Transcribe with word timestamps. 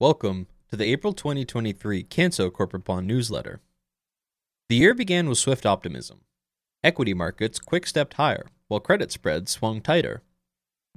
Welcome 0.00 0.46
to 0.70 0.76
the 0.76 0.86
April 0.86 1.12
2023 1.12 2.04
Canso 2.04 2.50
Corporate 2.50 2.84
Bond 2.84 3.06
Newsletter. 3.06 3.60
The 4.70 4.76
year 4.76 4.94
began 4.94 5.28
with 5.28 5.36
swift 5.36 5.66
optimism. 5.66 6.22
Equity 6.82 7.12
markets 7.12 7.58
quick 7.58 7.86
stepped 7.86 8.14
higher, 8.14 8.46
while 8.68 8.80
credit 8.80 9.12
spreads 9.12 9.50
swung 9.50 9.82
tighter. 9.82 10.22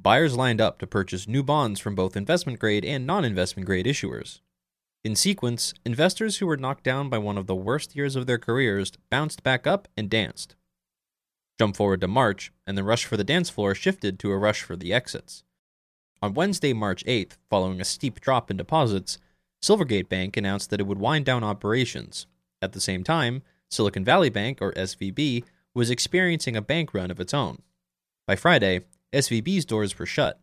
Buyers 0.02 0.38
lined 0.38 0.62
up 0.62 0.80
to 0.80 0.88
purchase 0.88 1.28
new 1.28 1.44
bonds 1.44 1.82
from 1.82 1.96
both 1.96 2.16
investment 2.16 2.60
grade 2.60 2.86
and 2.86 3.06
non 3.06 3.26
investment 3.26 3.66
grade 3.66 3.88
issuers. 3.88 4.40
In 5.04 5.18
sequence, 5.18 5.74
investors 5.86 6.38
who 6.38 6.48
were 6.48 6.56
knocked 6.56 6.86
down 6.86 7.10
by 7.10 7.18
one 7.18 7.38
of 7.38 7.46
the 7.48 7.56
worst 7.56 7.98
years 7.98 8.16
of 8.16 8.26
their 8.26 8.40
careers 8.40 8.94
bounced 9.10 9.44
back 9.44 9.68
up 9.68 9.90
and 9.98 10.10
danced. 10.10 10.56
Jump 11.60 11.76
forward 11.76 12.00
to 12.00 12.08
March, 12.08 12.54
and 12.66 12.78
the 12.78 12.86
rush 12.86 13.04
for 13.04 13.18
the 13.18 13.26
dance 13.26 13.50
floor 13.50 13.76
shifted 13.76 14.18
to 14.20 14.32
a 14.32 14.38
rush 14.38 14.62
for 14.62 14.78
the 14.78 14.94
exits. 14.94 15.44
On 16.24 16.34
Wednesday, 16.34 16.72
March 16.72 17.04
8th, 17.04 17.34
following 17.50 17.82
a 17.82 17.84
steep 17.84 18.22
drop 18.22 18.50
in 18.50 18.56
deposits, 18.56 19.18
Silvergate 19.62 20.08
Bank 20.08 20.38
announced 20.38 20.70
that 20.70 20.80
it 20.80 20.88
would 20.88 20.98
wind 20.98 21.26
down 21.26 21.44
operations. 21.44 22.28
At 22.62 22.72
the 22.72 22.80
same 22.80 23.04
time, 23.04 23.42
Silicon 23.70 24.06
Valley 24.06 24.30
Bank, 24.30 24.60
or 24.62 24.72
SVB, 24.72 25.44
was 25.74 25.90
experiencing 25.90 26.56
a 26.56 26.62
bank 26.62 26.94
run 26.94 27.12
of 27.12 27.20
its 27.20 27.34
own. 27.34 27.62
By 28.26 28.38
Friday, 28.38 28.86
SVB's 29.12 29.66
doors 29.66 30.00
were 30.00 30.06
shut. 30.06 30.40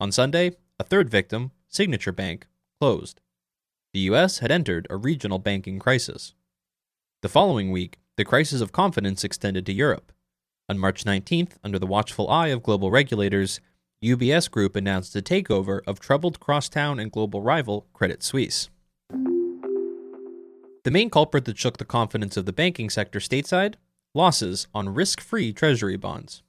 On 0.00 0.10
Sunday, 0.10 0.52
a 0.78 0.84
third 0.84 1.10
victim, 1.10 1.50
Signature 1.68 2.12
Bank, 2.12 2.46
closed. 2.80 3.20
The 3.92 4.00
US 4.00 4.38
had 4.38 4.50
entered 4.50 4.86
a 4.88 4.96
regional 4.96 5.38
banking 5.38 5.78
crisis. 5.78 6.32
The 7.20 7.28
following 7.28 7.70
week, 7.70 7.98
the 8.16 8.24
crisis 8.24 8.62
of 8.62 8.72
confidence 8.72 9.22
extended 9.22 9.66
to 9.66 9.74
Europe. 9.74 10.12
On 10.66 10.78
March 10.78 11.04
19th, 11.04 11.56
under 11.62 11.78
the 11.78 11.86
watchful 11.86 12.30
eye 12.30 12.48
of 12.48 12.62
global 12.62 12.90
regulators, 12.90 13.60
UBS 14.02 14.50
Group 14.50 14.76
announced 14.76 15.14
a 15.14 15.20
takeover 15.20 15.80
of 15.86 16.00
troubled 16.00 16.40
crosstown 16.40 16.98
and 16.98 17.12
global 17.12 17.42
rival 17.42 17.86
Credit 17.92 18.22
Suisse. 18.22 18.70
The 20.84 20.90
main 20.90 21.10
culprit 21.10 21.44
that 21.44 21.58
shook 21.58 21.76
the 21.76 21.84
confidence 21.84 22.38
of 22.38 22.46
the 22.46 22.52
banking 22.54 22.88
sector 22.88 23.18
stateside 23.18 23.74
losses 24.14 24.66
on 24.72 24.94
risk 24.94 25.20
free 25.20 25.52
treasury 25.52 25.98
bonds. 25.98 26.42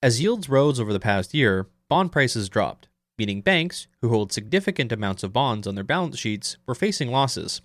As 0.00 0.20
yields 0.20 0.48
rose 0.48 0.78
over 0.78 0.92
the 0.92 1.00
past 1.00 1.34
year, 1.34 1.66
bond 1.88 2.12
prices 2.12 2.48
dropped, 2.48 2.86
meaning 3.18 3.40
banks, 3.40 3.88
who 4.00 4.10
hold 4.10 4.32
significant 4.32 4.92
amounts 4.92 5.24
of 5.24 5.32
bonds 5.32 5.66
on 5.66 5.74
their 5.74 5.82
balance 5.82 6.20
sheets, 6.20 6.56
were 6.66 6.76
facing 6.76 7.10
losses. 7.10 7.62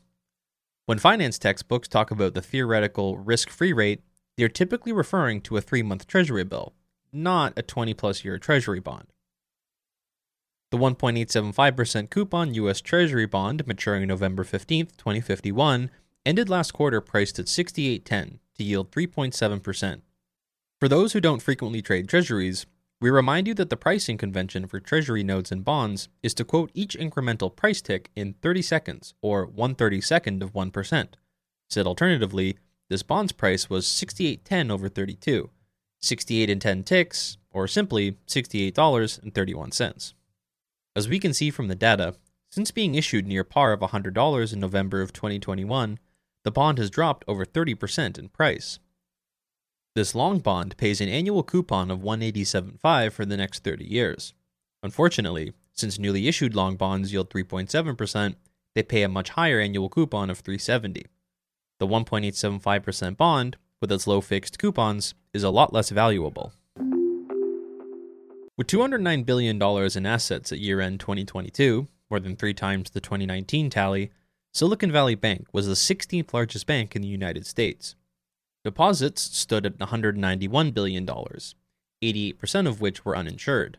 When 0.88 0.98
finance 0.98 1.38
textbooks 1.38 1.88
talk 1.88 2.10
about 2.10 2.34
the 2.34 2.42
theoretical 2.42 3.20
risk 3.20 3.52
free 3.52 3.72
rate, 3.72 4.02
they 4.36 4.44
are 4.44 4.50
typically 4.50 4.92
referring 4.92 5.42
to 5.42 5.58
a 5.58 5.62
three 5.62 5.84
month 5.84 6.08
treasury 6.08 6.44
bill, 6.44 6.74
not 7.16 7.54
a 7.58 7.62
20 7.62 7.94
plus 7.94 8.24
year 8.24 8.38
Treasury 8.38 8.80
bond. 8.80 9.08
The 10.72 10.78
1.875% 10.78 12.10
coupon 12.10 12.54
U.S. 12.56 12.82
Treasury 12.82 13.26
bond 13.26 13.66
maturing 13.66 14.08
November 14.08 14.44
15, 14.44 14.88
2051, 14.98 15.90
ended 16.26 16.50
last 16.50 16.74
quarter 16.74 17.00
priced 17.00 17.40
at 17.40 17.46
68.10 17.46 18.40
to 18.58 18.64
yield 18.64 18.92
3.7%. 18.92 20.02
For 20.80 20.90
those 20.90 21.14
who 21.14 21.22
don't 21.22 21.42
frequently 21.42 21.82
trade 21.82 22.10
treasuries, 22.10 22.66
we 23.00 23.10
remind 23.10 23.48
you 23.48 23.54
that 23.54 23.70
the 23.70 23.78
pricing 23.78 24.18
convention 24.18 24.68
for 24.68 24.80
treasury 24.80 25.24
notes 25.24 25.52
and 25.52 25.64
bonds 25.64 26.10
is 26.24 26.34
to 26.34 26.46
quote 26.46 26.72
each 26.74 26.98
incremental 26.98 27.56
price 27.56 27.82
tick 27.82 28.10
in 28.16 28.34
30 28.42 28.62
seconds 28.62 29.14
or 29.22 29.48
132nd 29.48 30.42
of 30.42 30.54
1%. 30.54 31.08
Said 31.70 31.88
alternatively, 31.88 32.58
this 32.90 33.04
bond's 33.04 33.32
price 33.32 33.70
was 33.70 33.86
68.10 33.86 34.72
over 34.72 34.90
32, 34.90 35.50
68 36.06 36.50
and 36.50 36.62
10 36.62 36.84
ticks, 36.84 37.38
or 37.52 37.68
simply 37.68 38.18
$68.31. 38.28 40.14
As 40.96 41.10
we 41.10 41.20
can 41.20 41.34
see 41.34 41.50
from 41.50 41.68
the 41.68 41.76
data, 41.76 42.16
since 42.50 42.72
being 42.72 42.96
issued 42.96 43.28
near 43.28 43.44
par 43.44 43.74
of 43.74 43.82
$100 43.82 44.54
in 44.54 44.60
November 44.60 45.02
of 45.02 45.12
2021, 45.12 46.00
the 46.44 46.52
bond 46.52 46.78
has 46.78 46.90
dropped 46.90 47.26
over 47.28 47.46
30% 47.46 48.18
in 48.18 48.30
price. 48.30 48.80
This 49.96 50.14
long 50.14 50.40
bond 50.40 50.78
pays 50.78 51.02
an 51.02 51.10
annual 51.10 51.44
coupon 51.44 51.90
of 51.90 52.00
187.5 52.00 53.12
for 53.12 53.26
the 53.26 53.38
next 53.38 53.64
30 53.64 53.86
years. 53.86 54.34
Unfortunately, 54.84 55.54
since 55.74 55.98
newly 55.98 56.28
issued 56.28 56.56
long 56.56 56.76
bonds 56.76 57.12
yield 57.12 57.30
3.7%, 57.30 58.36
they 58.74 58.84
pay 58.84 59.04
a 59.04 59.10
much 59.10 59.30
higher 59.32 59.60
annual 59.60 59.90
coupon 59.90 60.30
of 60.30 60.40
370. 60.40 61.06
The 61.80 61.88
1.875% 61.88 63.18
bond 63.18 63.58
with 63.82 63.92
its 63.92 64.08
low 64.08 64.22
fixed 64.22 64.60
coupons 64.60 65.14
is 65.34 65.44
a 65.44 65.50
lot 65.50 65.74
less 65.74 65.90
valuable. 65.90 66.54
With 68.58 68.68
$209 68.68 69.26
billion 69.26 69.62
in 69.62 70.06
assets 70.06 70.52
at 70.52 70.60
year 70.60 70.80
end 70.80 71.00
2022, 71.00 71.88
more 72.10 72.20
than 72.20 72.36
three 72.36 72.54
times 72.54 72.90
the 72.90 73.02
2019 73.02 73.70
tally, 73.70 74.12
Silicon 74.54 74.92
Valley 74.92 75.16
Bank 75.16 75.48
was 75.52 75.68
the 75.68 75.74
16th 75.74 76.34
largest 76.34 76.66
bank 76.66 76.96
in 76.96 77.02
the 77.02 77.08
United 77.08 77.46
States. 77.46 77.96
Deposits 78.64 79.22
stood 79.22 79.66
at 79.66 79.78
$191 79.78 80.74
billion, 80.74 81.06
88% 81.06 82.68
of 82.68 82.80
which 82.80 83.04
were 83.04 83.18
uninsured. 83.18 83.78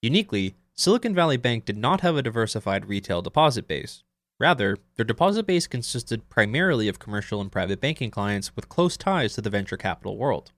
Uniquely, 0.00 0.54
Silicon 0.74 1.14
Valley 1.14 1.36
Bank 1.36 1.64
did 1.64 1.76
not 1.76 2.02
have 2.02 2.16
a 2.16 2.22
diversified 2.22 2.86
retail 2.86 3.22
deposit 3.22 3.66
base, 3.66 4.04
Rather, 4.38 4.76
their 4.96 5.04
deposit 5.04 5.46
base 5.46 5.66
consisted 5.66 6.28
primarily 6.28 6.88
of 6.88 6.98
commercial 6.98 7.40
and 7.40 7.50
private 7.50 7.80
banking 7.80 8.10
clients 8.10 8.54
with 8.54 8.68
close 8.68 8.96
ties 8.96 9.34
to 9.34 9.40
the 9.40 9.50
venture 9.50 9.78
capital 9.78 10.18
world. 10.18 10.52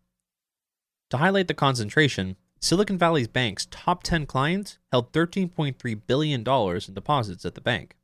To 1.11 1.19
highlight 1.19 1.49
the 1.49 1.55
concentration, 1.55 2.37
Silicon 2.61 2.99
Valley's 2.99 3.29
bank's 3.29 3.67
top 3.71 4.03
10 4.03 4.27
clients 4.27 4.79
held 4.91 5.13
$13.3 5.13 6.01
billion 6.07 6.41
in 6.41 6.95
deposits 6.95 7.45
at 7.45 7.55
the 7.55 7.61
bank. 7.61 7.95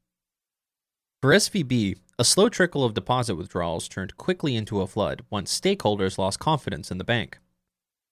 For 1.21 1.31
SVB, 1.31 1.97
a 2.19 2.25
slow 2.25 2.49
trickle 2.49 2.85
of 2.85 2.95
deposit 2.95 3.35
withdrawals 3.35 3.89
turned 3.89 4.17
quickly 4.17 4.55
into 4.55 4.81
a 4.81 4.87
flood 4.87 5.23
once 5.29 5.59
stakeholders 5.59 6.19
lost 6.19 6.39
confidence 6.39 6.93
in 6.93 6.99
the 6.99 7.05
bank. 7.05 7.39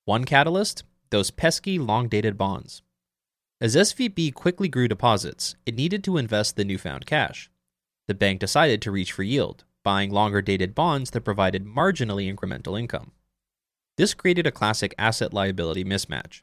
One 0.05 0.25
catalyst? 0.25 0.83
Those 1.11 1.31
pesky, 1.31 1.79
long 1.79 2.09
dated 2.09 2.37
bonds. 2.37 2.83
As 3.61 3.77
SVB 3.77 4.34
quickly 4.34 4.69
grew 4.69 4.89
deposits, 4.89 5.55
it 5.65 5.77
needed 5.77 6.03
to 6.05 6.17
invest 6.17 6.56
the 6.56 6.65
newfound 6.65 7.06
cash 7.06 7.51
the 8.08 8.14
bank 8.14 8.40
decided 8.40 8.82
to 8.82 8.90
reach 8.90 9.12
for 9.12 9.22
yield, 9.22 9.64
buying 9.82 10.10
longer 10.10 10.42
dated 10.42 10.74
bonds 10.74 11.10
that 11.10 11.22
provided 11.22 11.64
marginally 11.64 12.32
incremental 12.32 12.78
income. 12.78 13.12
This 13.96 14.14
created 14.14 14.46
a 14.46 14.52
classic 14.52 14.94
asset 14.98 15.34
liability 15.34 15.84
mismatch. 15.84 16.42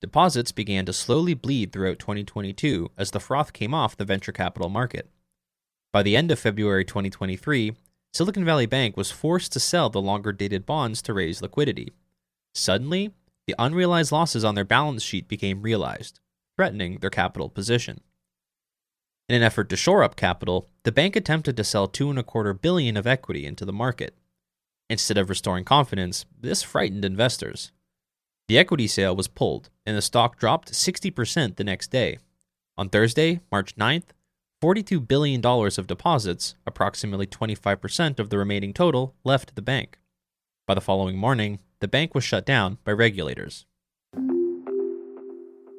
Deposits 0.00 0.52
began 0.52 0.84
to 0.84 0.92
slowly 0.92 1.34
bleed 1.34 1.72
throughout 1.72 1.98
2022 1.98 2.90
as 2.98 3.10
the 3.10 3.20
froth 3.20 3.52
came 3.52 3.72
off 3.72 3.96
the 3.96 4.04
venture 4.04 4.32
capital 4.32 4.68
market. 4.68 5.08
By 5.92 6.02
the 6.02 6.16
end 6.16 6.30
of 6.30 6.38
February 6.38 6.84
2023, 6.84 7.72
Silicon 8.12 8.44
Valley 8.44 8.66
Bank 8.66 8.96
was 8.96 9.10
forced 9.10 9.52
to 9.52 9.60
sell 9.60 9.88
the 9.88 10.00
longer 10.00 10.32
dated 10.32 10.66
bonds 10.66 11.00
to 11.02 11.14
raise 11.14 11.40
liquidity. 11.40 11.92
Suddenly, 12.54 13.12
the 13.46 13.54
unrealized 13.58 14.12
losses 14.12 14.44
on 14.44 14.54
their 14.54 14.64
balance 14.64 15.02
sheet 15.02 15.26
became 15.26 15.62
realized, 15.62 16.20
threatening 16.56 16.98
their 16.98 17.10
capital 17.10 17.48
position. 17.48 18.00
In 19.28 19.36
an 19.36 19.42
effort 19.42 19.70
to 19.70 19.76
shore 19.76 20.02
up 20.02 20.16
capital, 20.16 20.68
the 20.82 20.92
bank 20.92 21.16
attempted 21.16 21.56
to 21.56 21.64
sell 21.64 21.88
two 21.88 22.10
and 22.10 22.18
a 22.18 22.22
quarter 22.22 22.52
billion 22.52 22.96
of 22.96 23.06
equity 23.06 23.46
into 23.46 23.64
the 23.64 23.72
market. 23.72 24.14
Instead 24.90 25.16
of 25.16 25.30
restoring 25.30 25.64
confidence, 25.64 26.26
this 26.38 26.62
frightened 26.62 27.04
investors. 27.04 27.72
The 28.48 28.58
equity 28.58 28.86
sale 28.86 29.16
was 29.16 29.28
pulled, 29.28 29.70
and 29.86 29.96
the 29.96 30.02
stock 30.02 30.38
dropped 30.38 30.72
60% 30.72 31.56
the 31.56 31.64
next 31.64 31.90
day. 31.90 32.18
On 32.76 32.90
Thursday, 32.90 33.40
March 33.50 33.76
9th, 33.76 34.08
$42 34.62 35.06
billion 35.08 35.44
of 35.44 35.86
deposits, 35.86 36.54
approximately 36.66 37.26
25% 37.26 38.18
of 38.18 38.28
the 38.28 38.36
remaining 38.36 38.74
total, 38.74 39.14
left 39.24 39.54
the 39.54 39.62
bank. 39.62 39.98
By 40.66 40.74
the 40.74 40.82
following 40.82 41.16
morning, 41.16 41.60
the 41.80 41.88
bank 41.88 42.14
was 42.14 42.24
shut 42.24 42.44
down 42.44 42.76
by 42.84 42.92
regulators. 42.92 43.64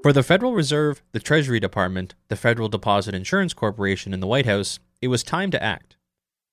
For 0.05 0.13
the 0.13 0.21
Federal 0.21 0.53
Reserve, 0.53 1.01
the 1.13 1.19
Treasury 1.19 1.59
Department, 1.59 2.13
the 2.27 2.35
Federal 2.35 2.69
Deposit 2.69 3.15
Insurance 3.15 3.55
Corporation, 3.55 4.13
and 4.13 4.21
the 4.21 4.27
White 4.27 4.45
House, 4.45 4.77
it 5.01 5.07
was 5.07 5.23
time 5.23 5.49
to 5.49 5.63
act. 5.63 5.97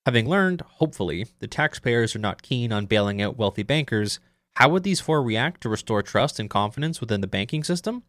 Having 0.07 0.27
learned, 0.27 0.61
hopefully, 0.61 1.27
the 1.37 1.45
taxpayers 1.45 2.15
are 2.15 2.19
not 2.19 2.41
keen 2.41 2.73
on 2.73 2.87
bailing 2.87 3.21
out 3.21 3.37
wealthy 3.37 3.61
bankers, 3.61 4.19
how 4.55 4.69
would 4.69 4.81
these 4.81 5.01
four 5.01 5.21
react 5.21 5.61
to 5.61 5.69
restore 5.69 6.01
trust 6.01 6.39
and 6.39 6.49
confidence 6.49 6.99
within 6.99 7.21
the 7.21 7.27
banking 7.27 7.63
system? 7.63 8.01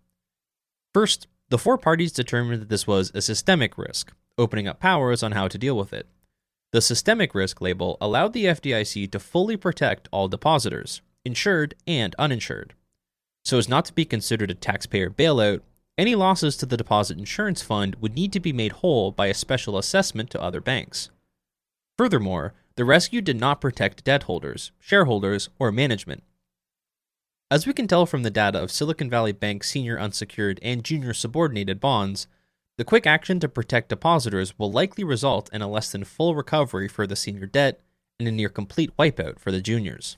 First, 0.94 1.26
the 1.50 1.58
four 1.58 1.76
parties 1.76 2.12
determined 2.12 2.62
that 2.62 2.70
this 2.70 2.86
was 2.86 3.12
a 3.14 3.20
systemic 3.20 3.76
risk, 3.76 4.14
opening 4.38 4.66
up 4.66 4.80
powers 4.80 5.22
on 5.22 5.32
how 5.32 5.48
to 5.48 5.58
deal 5.58 5.76
with 5.76 5.92
it. 5.92 6.08
The 6.72 6.80
systemic 6.80 7.34
risk 7.34 7.60
label 7.60 7.98
allowed 8.00 8.32
the 8.32 8.46
FDIC 8.46 9.12
to 9.12 9.18
fully 9.18 9.58
protect 9.58 10.08
all 10.10 10.26
depositors, 10.26 11.02
insured 11.22 11.74
and 11.86 12.14
uninsured. 12.18 12.72
So 13.44 13.58
as 13.58 13.68
not 13.68 13.84
to 13.86 13.92
be 13.92 14.04
considered 14.04 14.50
a 14.50 14.54
taxpayer 14.54 15.10
bailout, 15.10 15.60
any 15.96 16.14
losses 16.14 16.56
to 16.56 16.66
the 16.66 16.76
deposit 16.76 17.18
insurance 17.18 17.62
fund 17.62 17.96
would 17.96 18.14
need 18.14 18.32
to 18.32 18.40
be 18.40 18.52
made 18.52 18.72
whole 18.72 19.12
by 19.12 19.26
a 19.26 19.34
special 19.34 19.78
assessment 19.78 20.30
to 20.30 20.42
other 20.42 20.60
banks. 20.60 21.10
Furthermore, 21.96 22.54
the 22.76 22.84
rescue 22.84 23.20
did 23.20 23.38
not 23.38 23.60
protect 23.60 24.02
debt 24.02 24.24
holders, 24.24 24.72
shareholders, 24.80 25.48
or 25.58 25.70
management. 25.70 26.24
As 27.50 27.66
we 27.66 27.72
can 27.72 27.86
tell 27.86 28.06
from 28.06 28.24
the 28.24 28.30
data 28.30 28.60
of 28.60 28.72
Silicon 28.72 29.08
Valley 29.08 29.30
Bank's 29.30 29.70
senior 29.70 30.00
unsecured 30.00 30.58
and 30.62 30.82
junior 30.82 31.14
subordinated 31.14 31.78
bonds, 31.78 32.26
The 32.76 32.84
quick 32.84 33.06
action 33.06 33.38
to 33.40 33.48
protect 33.48 33.88
depositors 33.88 34.58
will 34.58 34.72
likely 34.72 35.04
result 35.04 35.48
in 35.52 35.62
a 35.62 35.68
less 35.68 35.92
than 35.92 36.02
full 36.02 36.34
recovery 36.34 36.88
for 36.88 37.06
the 37.06 37.14
senior 37.14 37.46
debt 37.46 37.80
and 38.18 38.26
a 38.26 38.32
near 38.32 38.48
complete 38.48 38.96
wipeout 38.96 39.38
for 39.38 39.52
the 39.52 39.60
juniors. 39.60 40.16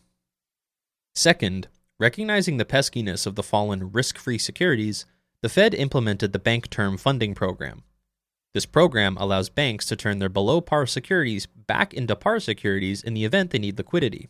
Second, 1.15 1.69
recognizing 1.99 2.57
the 2.57 2.65
peskiness 2.65 3.27
of 3.27 3.35
the 3.35 3.43
fallen 3.43 3.93
risk 3.93 4.19
free 4.19 4.39
securities, 4.39 5.07
the 5.43 5.49
Fed 5.49 5.75
implemented 5.75 6.33
the 6.33 6.39
Bank 6.39 6.71
Term 6.71 6.97
Funding 6.97 7.35
Program. 7.35 7.83
This 8.55 8.67
program 8.67 9.17
allows 9.19 9.51
banks 9.51 9.87
to 9.87 9.97
turn 9.97 10.19
their 10.19 10.29
below 10.29 10.61
par 10.61 10.87
securities 10.87 11.47
back 11.47 11.93
into 11.93 12.17
par 12.17 12.41
securities 12.41 13.03
in 13.03 13.15
the 13.15 13.25
event 13.25 13.51
they 13.51 13.59
need 13.59 13.77
liquidity. 13.77 14.29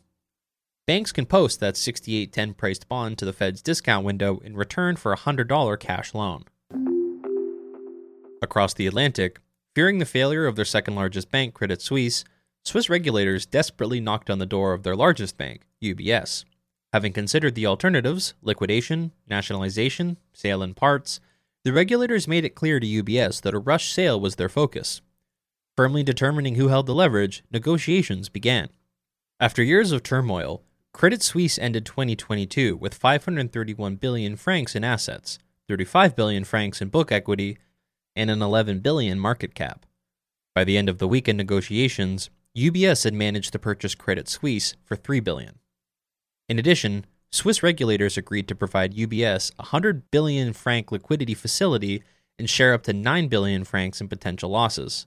Banks 0.86 1.12
can 1.12 1.26
post 1.26 1.60
that 1.60 1.76
6810 1.76 2.54
priced 2.54 2.88
bond 2.88 3.18
to 3.18 3.24
the 3.24 3.32
Fed's 3.32 3.62
discount 3.62 4.04
window 4.04 4.38
in 4.38 4.56
return 4.56 4.96
for 4.96 5.12
a 5.12 5.16
$100 5.16 5.78
cash 5.80 6.14
loan. 6.14 6.44
Across 8.42 8.74
the 8.74 8.86
Atlantic, 8.86 9.40
fearing 9.74 9.98
the 9.98 10.04
failure 10.04 10.46
of 10.46 10.54
their 10.54 10.64
second 10.64 10.94
largest 10.94 11.30
bank, 11.30 11.54
Credit 11.54 11.82
Suisse, 11.82 12.24
Swiss 12.64 12.88
regulators 12.88 13.46
desperately 13.46 14.00
knocked 14.00 14.28
on 14.28 14.38
the 14.38 14.46
door 14.46 14.72
of 14.72 14.82
their 14.82 14.96
largest 14.96 15.36
bank, 15.36 15.62
UBS. 15.82 16.44
Having 16.96 17.12
considered 17.12 17.54
the 17.54 17.66
alternatives 17.66 18.32
liquidation, 18.40 19.12
nationalization, 19.28 20.16
sale 20.32 20.62
in 20.62 20.72
parts 20.72 21.20
the 21.62 21.70
regulators 21.70 22.26
made 22.26 22.46
it 22.46 22.54
clear 22.54 22.80
to 22.80 22.86
UBS 22.86 23.42
that 23.42 23.52
a 23.52 23.58
rush 23.58 23.92
sale 23.92 24.18
was 24.18 24.36
their 24.36 24.48
focus. 24.48 25.02
Firmly 25.76 26.02
determining 26.02 26.54
who 26.54 26.68
held 26.68 26.86
the 26.86 26.94
leverage, 26.94 27.44
negotiations 27.52 28.30
began. 28.30 28.70
After 29.38 29.62
years 29.62 29.92
of 29.92 30.02
turmoil, 30.02 30.62
Credit 30.94 31.22
Suisse 31.22 31.58
ended 31.58 31.84
2022 31.84 32.78
with 32.78 32.94
531 32.94 33.96
billion 33.96 34.34
francs 34.34 34.74
in 34.74 34.82
assets, 34.82 35.38
35 35.68 36.16
billion 36.16 36.44
francs 36.44 36.80
in 36.80 36.88
book 36.88 37.12
equity, 37.12 37.58
and 38.14 38.30
an 38.30 38.40
11 38.40 38.80
billion 38.80 39.20
market 39.20 39.54
cap. 39.54 39.84
By 40.54 40.64
the 40.64 40.78
end 40.78 40.88
of 40.88 40.96
the 40.96 41.08
weekend 41.08 41.36
negotiations, 41.36 42.30
UBS 42.56 43.04
had 43.04 43.12
managed 43.12 43.52
to 43.52 43.58
purchase 43.58 43.94
Credit 43.94 44.30
Suisse 44.30 44.76
for 44.82 44.96
3 44.96 45.20
billion. 45.20 45.58
In 46.48 46.58
addition, 46.58 47.06
Swiss 47.30 47.62
regulators 47.62 48.16
agreed 48.16 48.46
to 48.48 48.54
provide 48.54 48.94
UBS 48.94 49.52
a 49.58 49.62
100 49.62 50.10
billion 50.10 50.52
franc 50.52 50.92
liquidity 50.92 51.34
facility 51.34 52.02
and 52.38 52.48
share 52.48 52.72
up 52.72 52.82
to 52.84 52.92
9 52.92 53.28
billion 53.28 53.64
francs 53.64 54.00
in 54.00 54.08
potential 54.08 54.50
losses. 54.50 55.06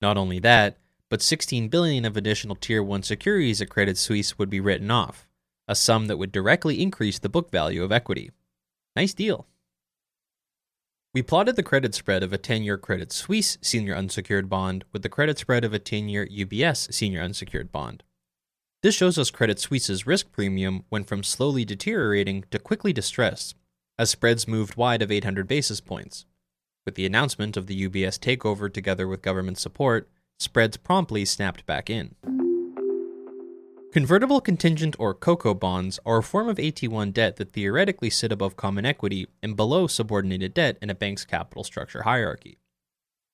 Not 0.00 0.16
only 0.16 0.38
that, 0.40 0.78
but 1.08 1.22
16 1.22 1.68
billion 1.68 2.04
of 2.04 2.16
additional 2.16 2.56
tier 2.56 2.82
1 2.82 3.02
securities 3.02 3.60
at 3.60 3.70
Credit 3.70 3.96
Suisse 3.96 4.38
would 4.38 4.50
be 4.50 4.60
written 4.60 4.90
off, 4.90 5.26
a 5.66 5.74
sum 5.74 6.06
that 6.06 6.18
would 6.18 6.32
directly 6.32 6.82
increase 6.82 7.18
the 7.18 7.28
book 7.28 7.50
value 7.50 7.82
of 7.82 7.92
equity. 7.92 8.30
Nice 8.94 9.14
deal. 9.14 9.46
We 11.14 11.22
plotted 11.22 11.56
the 11.56 11.62
credit 11.62 11.94
spread 11.94 12.22
of 12.22 12.32
a 12.32 12.38
10 12.38 12.62
year 12.62 12.76
Credit 12.76 13.10
Suisse 13.10 13.56
senior 13.62 13.94
unsecured 13.94 14.48
bond 14.48 14.84
with 14.92 15.02
the 15.02 15.08
credit 15.08 15.38
spread 15.38 15.64
of 15.64 15.72
a 15.72 15.78
10 15.78 16.08
year 16.08 16.26
UBS 16.26 16.92
senior 16.92 17.22
unsecured 17.22 17.72
bond. 17.72 18.02
This 18.82 18.94
shows 18.94 19.18
us 19.18 19.30
Credit 19.30 19.58
Suisse's 19.58 20.06
risk 20.06 20.30
premium 20.32 20.84
went 20.90 21.08
from 21.08 21.22
slowly 21.22 21.64
deteriorating 21.64 22.44
to 22.50 22.58
quickly 22.58 22.92
distressed, 22.92 23.56
as 23.98 24.10
spreads 24.10 24.46
moved 24.46 24.76
wide 24.76 25.02
of 25.02 25.10
800 25.10 25.48
basis 25.48 25.80
points. 25.80 26.26
With 26.84 26.94
the 26.94 27.06
announcement 27.06 27.56
of 27.56 27.66
the 27.66 27.88
UBS 27.88 28.18
takeover 28.18 28.72
together 28.72 29.08
with 29.08 29.22
government 29.22 29.58
support, 29.58 30.08
spreads 30.38 30.76
promptly 30.76 31.24
snapped 31.24 31.64
back 31.66 31.88
in. 31.88 32.14
Convertible 33.92 34.42
contingent 34.42 34.94
or 34.98 35.14
COCO 35.14 35.54
bonds 35.54 35.98
are 36.04 36.18
a 36.18 36.22
form 36.22 36.48
of 36.48 36.58
AT1 36.58 37.14
debt 37.14 37.36
that 37.36 37.52
theoretically 37.52 38.10
sit 38.10 38.30
above 38.30 38.54
common 38.54 38.84
equity 38.84 39.26
and 39.42 39.56
below 39.56 39.86
subordinated 39.86 40.52
debt 40.52 40.76
in 40.82 40.90
a 40.90 40.94
bank's 40.94 41.24
capital 41.24 41.64
structure 41.64 42.02
hierarchy. 42.02 42.58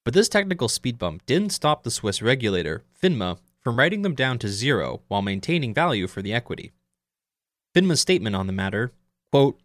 But 0.05 0.15
this 0.15 0.29
technical 0.29 0.69
speed 0.69 0.99
bump 0.99 1.27
didn't 1.27 1.51
stop 1.51 1.83
the 1.83 1.91
Swiss 1.91 2.23
regulator, 2.23 2.85
FINMA, 3.03 3.39
from 3.63 3.79
writing 3.79 4.03
them 4.03 4.15
down 4.15 4.39
to 4.39 4.49
zero 4.49 5.03
while 5.09 5.23
maintaining 5.23 5.73
value 5.73 6.07
for 6.07 6.23
the 6.23 6.33
equity. 6.33 6.73
FINMA's 7.75 8.01
statement 8.01 8.37
on 8.37 8.47
the 8.47 8.53
matter 8.53 8.93
quote, 9.31 9.61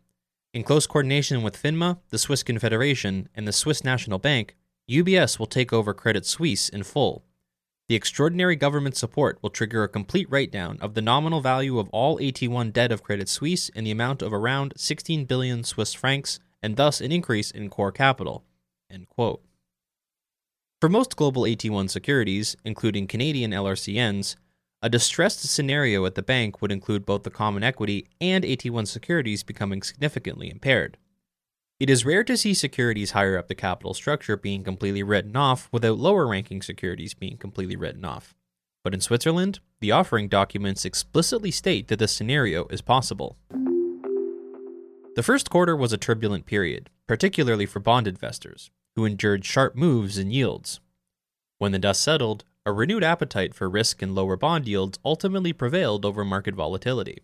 In 0.54 0.64
close 0.64 0.88
coordination 0.88 1.42
with 1.42 1.62
FINMA, 1.62 2.00
the 2.10 2.18
Swiss 2.18 2.44
Confederation, 2.44 3.28
and 3.36 3.48
the 3.48 3.54
Swiss 3.54 3.84
National 3.84 4.20
Bank, 4.20 4.56
UBS 4.90 5.38
will 5.38 5.46
take 5.46 5.74
over 5.74 5.94
Credit 5.94 6.26
Suisse 6.26 6.70
in 6.70 6.84
full 6.84 7.24
the 7.88 7.96
extraordinary 7.96 8.58
government 8.58 8.98
support 8.98 9.40
will 9.42 9.50
trigger 9.50 9.84
a 9.84 9.88
complete 9.88 10.30
write 10.30 10.52
down 10.52 10.78
of 10.82 10.94
the 10.94 11.02
nominal 11.02 11.40
value 11.40 11.80
of 11.80 11.88
all 11.90 12.20
AT1 12.20 12.74
debt 12.74 12.92
of 12.92 13.02
Credit 13.02 13.30
Suisse 13.30 13.70
in 13.70 13.86
the 13.86 13.92
amount 13.92 14.22
of 14.22 14.34
around 14.34 14.74
16 14.76 15.24
billion 15.24 15.64
Swiss 15.64 15.94
francs 15.94 16.40
and 16.62 16.76
thus 16.76 17.00
an 17.00 17.14
increase 17.14 17.50
in 17.50 17.70
core 17.70 17.94
capital. 17.94 18.44
For 20.79 20.89
most 20.89 21.15
global 21.15 21.41
AT1 21.41 21.89
securities, 21.89 22.56
including 22.63 23.07
Canadian 23.07 23.50
LRCNs, 23.50 24.35
a 24.83 24.89
distressed 24.89 25.41
scenario 25.50 26.06
at 26.06 26.13
the 26.13 26.21
bank 26.21 26.62
would 26.62 26.71
include 26.71 27.03
both 27.03 27.24
the 27.24 27.31
common 27.31 27.63
equity 27.63 28.07
and 28.21 28.44
AT1 28.44 28.88
securities 28.88 29.41
becoming 29.41 29.81
significantly 29.81 30.51
impaired. 30.51 31.00
It 31.79 31.89
is 31.89 32.06
rare 32.06 32.24
to 32.25 32.38
see 32.38 32.53
securities 32.53 33.12
higher 33.12 33.39
up 33.39 33.47
the 33.47 33.56
capital 33.56 33.95
structure 33.95 34.38
being 34.38 34.63
completely 34.63 35.01
written 35.01 35.35
off 35.35 35.68
without 35.71 35.97
lower 35.97 36.27
ranking 36.27 36.62
securities 36.62 37.15
being 37.15 37.38
completely 37.38 37.75
written 37.75 38.06
off. 38.06 38.35
But 38.83 38.94
in 38.94 39.01
Switzerland, 39.01 39.59
the 39.79 39.91
offering 39.91 40.27
documents 40.27 40.85
explicitly 40.85 41.50
state 41.50 41.88
that 41.88 41.97
this 41.97 42.13
scenario 42.13 42.68
is 42.68 42.81
possible. 42.81 43.35
The 45.15 45.24
first 45.24 45.50
quarter 45.50 45.75
was 45.75 45.91
a 45.91 45.97
turbulent 45.97 46.45
period, 46.45 46.91
particularly 47.07 47.65
for 47.65 47.79
bond 47.79 48.07
investors, 48.07 48.69
who 48.98 49.06
endured 49.06 49.46
sharp 49.46 49.76
moves 49.76 50.18
in 50.18 50.32
yields. 50.32 50.80
When 51.60 51.72
the 51.72 51.78
dust 51.78 52.02
settled, 52.02 52.44
a 52.66 52.74
renewed 52.74 53.04
appetite 53.04 53.54
for 53.54 53.70
risk 53.70 54.02
and 54.02 54.16
lower 54.16 54.36
bond 54.36 54.68
yields 54.68 54.98
ultimately 55.06 55.54
prevailed 55.54 56.04
over 56.04 56.26
market 56.26 56.56
volatility. 56.56 57.20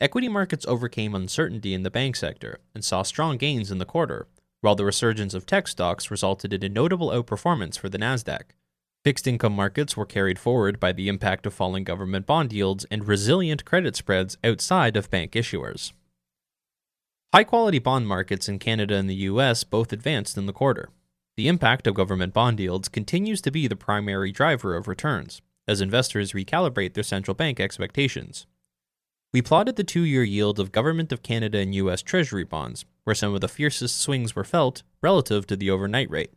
Equity 0.00 0.28
markets 0.28 0.64
overcame 0.66 1.14
uncertainty 1.14 1.74
in 1.74 1.82
the 1.82 1.90
bank 1.90 2.16
sector 2.16 2.60
and 2.74 2.82
saw 2.82 3.02
strong 3.02 3.36
gains 3.36 3.70
in 3.70 3.76
the 3.76 3.84
quarter, 3.84 4.28
while 4.62 4.74
the 4.74 4.86
resurgence 4.86 5.34
of 5.34 5.44
tech 5.44 5.68
stocks 5.68 6.10
resulted 6.10 6.54
in 6.54 6.64
a 6.64 6.70
notable 6.70 7.10
outperformance 7.10 7.78
for 7.78 7.90
the 7.90 7.98
Nasdaq. 7.98 8.52
Fixed 9.04 9.26
income 9.26 9.54
markets 9.54 9.94
were 9.94 10.06
carried 10.06 10.38
forward 10.38 10.80
by 10.80 10.92
the 10.92 11.08
impact 11.08 11.44
of 11.44 11.52
falling 11.52 11.84
government 11.84 12.24
bond 12.24 12.50
yields 12.50 12.86
and 12.90 13.06
resilient 13.06 13.66
credit 13.66 13.94
spreads 13.94 14.38
outside 14.42 14.96
of 14.96 15.10
bank 15.10 15.32
issuers. 15.32 15.92
High 17.34 17.44
quality 17.44 17.78
bond 17.78 18.08
markets 18.08 18.48
in 18.48 18.58
Canada 18.58 18.94
and 18.94 19.08
the 19.08 19.26
US 19.26 19.62
both 19.62 19.92
advanced 19.92 20.38
in 20.38 20.46
the 20.46 20.52
quarter. 20.52 20.88
The 21.36 21.46
impact 21.46 21.86
of 21.86 21.94
government 21.94 22.32
bond 22.32 22.58
yields 22.58 22.88
continues 22.88 23.42
to 23.42 23.50
be 23.50 23.68
the 23.68 23.76
primary 23.76 24.32
driver 24.32 24.74
of 24.74 24.88
returns, 24.88 25.42
as 25.66 25.82
investors 25.82 26.32
recalibrate 26.32 26.94
their 26.94 27.04
central 27.04 27.34
bank 27.34 27.60
expectations. 27.60 28.46
We 29.30 29.42
plotted 29.42 29.76
the 29.76 29.84
two 29.84 30.04
year 30.04 30.22
yield 30.24 30.58
of 30.58 30.72
Government 30.72 31.12
of 31.12 31.22
Canada 31.22 31.58
and 31.58 31.74
US 31.74 32.00
Treasury 32.00 32.44
bonds, 32.44 32.86
where 33.04 33.14
some 33.14 33.34
of 33.34 33.42
the 33.42 33.48
fiercest 33.48 34.00
swings 34.00 34.34
were 34.34 34.42
felt 34.42 34.82
relative 35.02 35.46
to 35.48 35.56
the 35.56 35.70
overnight 35.70 36.10
rate. 36.10 36.32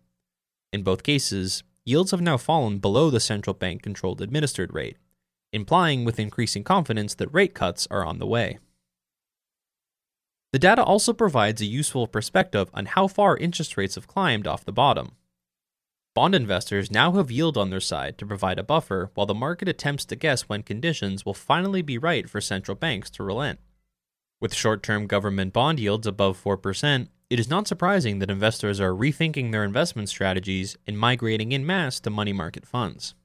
In 0.74 0.83
both 0.83 1.03
cases, 1.03 1.63
yields 1.86 2.12
have 2.12 2.21
now 2.21 2.36
fallen 2.36 2.79
below 2.79 3.10
the 3.10 3.21
central 3.21 3.53
bank 3.53 3.81
controlled 3.81 4.21
administered 4.21 4.74
rate, 4.74 4.98
implying 5.53 6.03
with 6.03 6.19
increasing 6.19 6.65
confidence 6.65 7.15
that 7.15 7.33
rate 7.33 7.53
cuts 7.53 7.88
are 7.89 8.05
on 8.05 8.19
the 8.19 8.27
way. 8.27 8.60
The 10.51 10.60
data 10.60 10.84
also 10.84 11.13
provides 11.13 11.62
a 11.62 11.65
useful 11.65 12.08
perspective 12.08 12.70
on 12.74 12.88
how 12.88 13.08
far 13.08 13.38
interest 13.38 13.77
rates 13.77 13.96
have 13.96 14.08
climbed 14.08 14.48
off 14.48 14.65
the 14.65 14.74
bottom. 14.74 15.13
Bond 16.13 16.36
investors 16.36 16.91
now 16.91 17.13
have 17.13 17.31
yield 17.31 17.58
on 17.58 17.70
their 17.70 17.79
side 17.79 18.17
to 18.17 18.25
provide 18.25 18.60
a 18.60 18.63
buffer 18.63 19.12
while 19.13 19.25
the 19.25 19.34
market 19.34 19.70
attempts 19.70 20.03
to 20.05 20.15
guess 20.17 20.50
when 20.50 20.62
conditions 20.62 21.25
will 21.25 21.34
finally 21.34 21.81
be 21.81 21.98
right 21.98 22.29
for 22.29 22.41
central 22.41 22.75
banks 22.75 23.10
to 23.12 23.24
relent. 23.24 23.60
With 24.41 24.53
short 24.53 24.84
term 24.84 25.08
government 25.08 25.53
bond 25.53 25.79
yields 25.79 26.05
above 26.05 26.43
4%, 26.43 27.08
it 27.29 27.39
is 27.39 27.50
not 27.50 27.65
surprising 27.65 28.20
that 28.20 28.29
investors 28.29 28.81
are 28.81 28.91
rethinking 28.91 29.53
their 29.53 29.63
investment 29.63 30.10
strategies 30.10 30.75
and 30.86 31.00
migrating 31.00 31.53
in 31.53 31.65
mass 31.65 32.01
to 32.01 32.10
money 32.10 32.34
market 32.34 32.65
funds. 32.65 33.15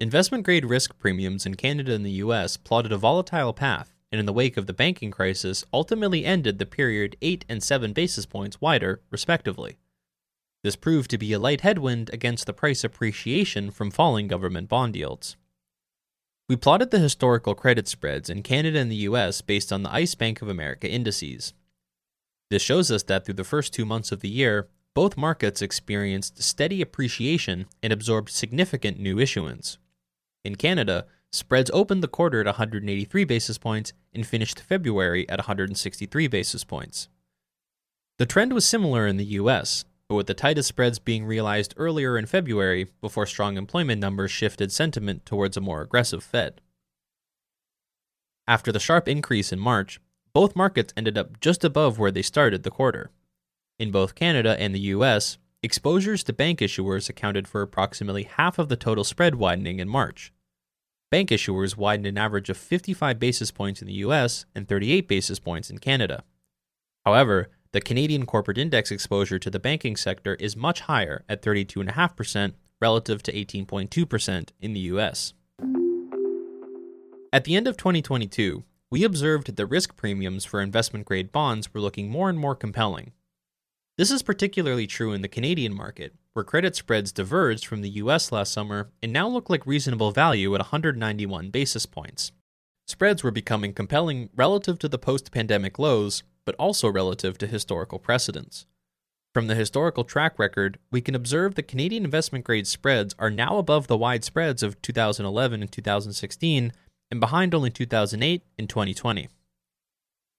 Investment 0.00 0.42
grade 0.42 0.64
risk 0.64 0.98
premiums 0.98 1.46
in 1.46 1.54
Canada 1.54 1.94
and 1.94 2.04
the 2.04 2.22
US 2.24 2.56
plotted 2.56 2.90
a 2.90 2.98
volatile 2.98 3.52
path, 3.52 3.93
and 4.14 4.20
in 4.20 4.26
the 4.26 4.32
wake 4.32 4.56
of 4.56 4.68
the 4.68 4.72
banking 4.72 5.10
crisis, 5.10 5.64
ultimately 5.72 6.24
ended 6.24 6.60
the 6.60 6.66
period 6.66 7.16
8 7.20 7.44
and 7.48 7.60
7 7.60 7.92
basis 7.92 8.26
points 8.26 8.60
wider, 8.60 9.00
respectively. 9.10 9.76
This 10.62 10.76
proved 10.76 11.10
to 11.10 11.18
be 11.18 11.32
a 11.32 11.38
light 11.40 11.62
headwind 11.62 12.10
against 12.12 12.46
the 12.46 12.52
price 12.52 12.84
appreciation 12.84 13.72
from 13.72 13.90
falling 13.90 14.28
government 14.28 14.68
bond 14.68 14.94
yields. 14.94 15.36
We 16.48 16.54
plotted 16.54 16.92
the 16.92 17.00
historical 17.00 17.56
credit 17.56 17.88
spreads 17.88 18.30
in 18.30 18.44
Canada 18.44 18.78
and 18.78 18.88
the 18.88 19.08
US 19.08 19.40
based 19.40 19.72
on 19.72 19.82
the 19.82 19.92
ICE 19.92 20.14
Bank 20.14 20.40
of 20.42 20.48
America 20.48 20.88
indices. 20.88 21.52
This 22.50 22.62
shows 22.62 22.92
us 22.92 23.02
that 23.02 23.24
through 23.24 23.34
the 23.34 23.42
first 23.42 23.74
two 23.74 23.84
months 23.84 24.12
of 24.12 24.20
the 24.20 24.28
year, 24.28 24.68
both 24.94 25.16
markets 25.16 25.60
experienced 25.60 26.40
steady 26.40 26.80
appreciation 26.80 27.66
and 27.82 27.92
absorbed 27.92 28.30
significant 28.30 29.00
new 29.00 29.18
issuance. 29.18 29.76
In 30.44 30.54
Canada, 30.54 31.06
spreads 31.34 31.70
opened 31.74 32.02
the 32.02 32.08
quarter 32.08 32.40
at 32.40 32.46
183 32.46 33.24
basis 33.24 33.58
points 33.58 33.92
and 34.12 34.26
finished 34.26 34.60
February 34.60 35.28
at 35.28 35.40
163 35.40 36.28
basis 36.28 36.64
points. 36.64 37.08
The 38.18 38.26
trend 38.26 38.52
was 38.52 38.64
similar 38.64 39.06
in 39.06 39.16
the 39.16 39.24
US, 39.24 39.84
but 40.08 40.14
with 40.14 40.26
the 40.26 40.34
tightest 40.34 40.68
spreads 40.68 40.98
being 40.98 41.24
realized 41.24 41.74
earlier 41.76 42.16
in 42.16 42.26
February 42.26 42.86
before 43.00 43.26
strong 43.26 43.56
employment 43.56 44.00
numbers 44.00 44.30
shifted 44.30 44.70
sentiment 44.70 45.26
towards 45.26 45.56
a 45.56 45.60
more 45.60 45.80
aggressive 45.80 46.22
Fed. 46.22 46.60
After 48.46 48.70
the 48.70 48.78
sharp 48.78 49.08
increase 49.08 49.52
in 49.52 49.58
March, 49.58 50.00
both 50.32 50.54
markets 50.54 50.92
ended 50.96 51.16
up 51.16 51.40
just 51.40 51.64
above 51.64 51.98
where 51.98 52.10
they 52.10 52.22
started 52.22 52.62
the 52.62 52.70
quarter. 52.70 53.10
In 53.78 53.90
both 53.90 54.14
Canada 54.14 54.56
and 54.60 54.74
the 54.74 54.80
US, 54.80 55.38
exposures 55.62 56.22
to 56.24 56.32
bank 56.32 56.60
issuers 56.60 57.08
accounted 57.08 57.48
for 57.48 57.62
approximately 57.62 58.24
half 58.24 58.58
of 58.58 58.68
the 58.68 58.76
total 58.76 59.02
spread 59.02 59.36
widening 59.36 59.80
in 59.80 59.88
March. 59.88 60.33
Bank 61.14 61.30
issuers 61.30 61.76
widened 61.76 62.08
an 62.08 62.18
average 62.18 62.50
of 62.50 62.56
55 62.56 63.20
basis 63.20 63.52
points 63.52 63.80
in 63.80 63.86
the 63.86 64.02
US 64.02 64.46
and 64.52 64.66
38 64.66 65.06
basis 65.06 65.38
points 65.38 65.70
in 65.70 65.78
Canada. 65.78 66.24
However, 67.04 67.52
the 67.70 67.80
Canadian 67.80 68.26
corporate 68.26 68.58
index 68.58 68.90
exposure 68.90 69.38
to 69.38 69.48
the 69.48 69.60
banking 69.60 69.94
sector 69.94 70.34
is 70.40 70.56
much 70.56 70.80
higher 70.80 71.24
at 71.28 71.40
32.5% 71.40 72.54
relative 72.80 73.22
to 73.22 73.32
18.2% 73.32 74.48
in 74.60 74.72
the 74.72 74.80
US. 74.80 75.34
At 77.32 77.44
the 77.44 77.54
end 77.54 77.68
of 77.68 77.76
2022, 77.76 78.64
we 78.90 79.04
observed 79.04 79.54
that 79.54 79.66
risk 79.66 79.94
premiums 79.94 80.44
for 80.44 80.60
investment 80.60 81.06
grade 81.06 81.30
bonds 81.30 81.72
were 81.72 81.80
looking 81.80 82.10
more 82.10 82.28
and 82.28 82.40
more 82.40 82.56
compelling. 82.56 83.12
This 83.96 84.10
is 84.10 84.24
particularly 84.24 84.88
true 84.88 85.12
in 85.12 85.22
the 85.22 85.28
Canadian 85.28 85.74
market, 85.76 86.16
where 86.34 86.44
credit 86.44 86.76
spreads 86.76 87.12
diverged 87.12 87.64
from 87.64 87.80
the 87.80 87.90
US 87.90 88.30
last 88.30 88.52
summer 88.52 88.90
and 89.02 89.12
now 89.12 89.28
look 89.28 89.48
like 89.48 89.66
reasonable 89.66 90.10
value 90.10 90.54
at 90.54 90.60
191 90.60 91.50
basis 91.50 91.86
points. 91.86 92.32
Spreads 92.86 93.24
were 93.24 93.30
becoming 93.30 93.72
compelling 93.72 94.28
relative 94.36 94.78
to 94.80 94.88
the 94.88 94.98
post 94.98 95.32
pandemic 95.32 95.78
lows, 95.78 96.22
but 96.44 96.54
also 96.56 96.90
relative 96.90 97.38
to 97.38 97.46
historical 97.46 97.98
precedents. 97.98 98.66
From 99.32 99.46
the 99.46 99.54
historical 99.54 100.04
track 100.04 100.38
record, 100.38 100.78
we 100.90 101.00
can 101.00 101.14
observe 101.14 101.54
that 101.54 101.68
Canadian 101.68 102.04
investment 102.04 102.44
grade 102.44 102.66
spreads 102.66 103.14
are 103.18 103.30
now 103.30 103.58
above 103.58 103.86
the 103.86 103.96
wide 103.96 104.22
spreads 104.22 104.62
of 104.62 104.80
2011 104.82 105.62
and 105.62 105.72
2016 105.72 106.72
and 107.10 107.20
behind 107.20 107.54
only 107.54 107.70
2008 107.70 108.42
and 108.58 108.68
2020. 108.68 109.28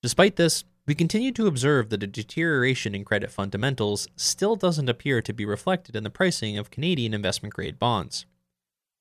Despite 0.03 0.35
this, 0.35 0.63
we 0.87 0.93
continue 0.93 1.31
to 1.31 1.47
observe 1.47 1.89
that 1.89 2.03
a 2.03 2.07
deterioration 2.07 2.93
in 2.93 3.03
credit 3.03 3.31
fundamentals 3.31 4.07
still 4.15 4.55
doesn't 4.55 4.89
appear 4.89 5.21
to 5.21 5.33
be 5.33 5.45
reflected 5.45 5.95
in 5.95 6.03
the 6.03 6.09
pricing 6.11 6.57
of 6.57 6.69
Canadian 6.69 7.13
investment 7.13 7.55
grade 7.55 7.79
bonds. 7.79 8.25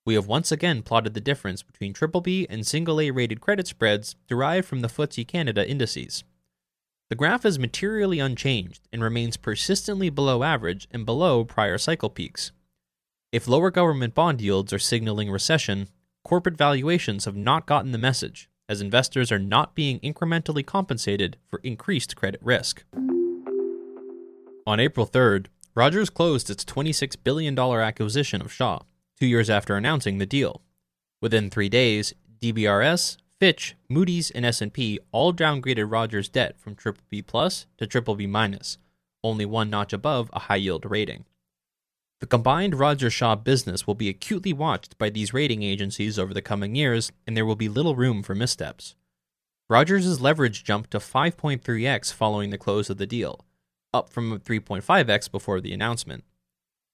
We 0.06 0.14
have 0.14 0.26
once 0.26 0.50
again 0.50 0.82
plotted 0.82 1.14
the 1.14 1.20
difference 1.20 1.62
between 1.62 1.92
BBB 1.92 2.46
and 2.48 2.66
single 2.66 3.00
A 3.00 3.10
rated 3.10 3.40
credit 3.40 3.66
spreads 3.66 4.16
derived 4.28 4.66
from 4.66 4.80
the 4.80 4.88
FTSE 4.88 5.26
Canada 5.28 5.68
indices. 5.68 6.24
The 7.10 7.16
graph 7.16 7.44
is 7.44 7.58
materially 7.58 8.18
unchanged 8.18 8.88
and 8.90 9.02
remains 9.02 9.36
persistently 9.36 10.08
below 10.08 10.42
average 10.42 10.88
and 10.90 11.04
below 11.04 11.44
prior 11.44 11.76
cycle 11.76 12.08
peaks. 12.08 12.50
If 13.30 13.46
lower 13.46 13.70
government 13.70 14.14
bond 14.14 14.40
yields 14.40 14.72
are 14.72 14.78
signaling 14.78 15.30
recession, 15.30 15.88
corporate 16.22 16.56
valuations 16.56 17.26
have 17.26 17.36
not 17.36 17.66
gotten 17.66 17.92
the 17.92 17.98
message, 17.98 18.48
as 18.68 18.80
investors 18.80 19.30
are 19.30 19.38
not 19.38 19.74
being 19.74 20.00
incrementally 20.00 20.64
compensated 20.64 21.36
for 21.48 21.60
increased 21.62 22.16
credit 22.16 22.40
risk. 22.42 22.84
On 24.66 24.80
April 24.80 25.06
3rd, 25.06 25.46
Rogers 25.74 26.08
closed 26.08 26.48
its 26.48 26.64
$26 26.64 27.16
billion 27.22 27.58
acquisition 27.58 28.40
of 28.40 28.52
Shaw, 28.52 28.80
two 29.18 29.26
years 29.26 29.50
after 29.50 29.76
announcing 29.76 30.18
the 30.18 30.26
deal. 30.26 30.62
Within 31.20 31.50
three 31.50 31.68
days, 31.68 32.14
DBRS, 32.40 33.18
Fitch, 33.40 33.74
Moody's, 33.88 34.30
and 34.30 34.46
S&P 34.46 34.98
all 35.12 35.32
downgraded 35.32 35.90
Rogers' 35.90 36.28
debt 36.28 36.58
from 36.58 36.76
BBB 36.76 37.26
plus 37.26 37.66
to 37.78 37.86
BBB 37.86 38.28
minus, 38.28 38.78
only 39.22 39.44
one 39.44 39.68
notch 39.68 39.92
above 39.92 40.30
a 40.32 40.38
high-yield 40.40 40.88
rating. 40.88 41.24
The 42.24 42.28
combined 42.28 42.76
Rogers 42.76 43.12
Shaw 43.12 43.34
business 43.34 43.86
will 43.86 43.94
be 43.94 44.08
acutely 44.08 44.54
watched 44.54 44.96
by 44.96 45.10
these 45.10 45.34
rating 45.34 45.62
agencies 45.62 46.18
over 46.18 46.32
the 46.32 46.40
coming 46.40 46.74
years, 46.74 47.12
and 47.26 47.36
there 47.36 47.44
will 47.44 47.54
be 47.54 47.68
little 47.68 47.96
room 47.96 48.22
for 48.22 48.34
missteps. 48.34 48.94
Rogers' 49.68 50.22
leverage 50.22 50.64
jumped 50.64 50.92
to 50.92 51.00
5.3x 51.00 52.14
following 52.14 52.48
the 52.48 52.56
close 52.56 52.88
of 52.88 52.96
the 52.96 53.06
deal, 53.06 53.44
up 53.92 54.08
from 54.08 54.40
3.5x 54.40 55.30
before 55.30 55.60
the 55.60 55.74
announcement. 55.74 56.24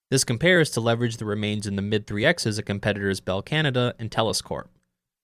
This 0.09 0.25
compares 0.25 0.69
to 0.71 0.81
leverage 0.81 1.15
that 1.15 1.25
remains 1.25 1.65
in 1.65 1.77
the 1.77 1.81
mid 1.81 2.07
3x's 2.07 2.59
at 2.59 2.65
competitors 2.65 3.21
Bell 3.21 3.41
Canada 3.41 3.95
and 3.97 4.11
Telus 4.11 4.43
Corp, 4.43 4.69